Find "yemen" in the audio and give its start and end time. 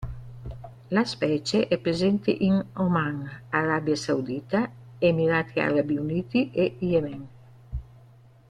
6.79-7.27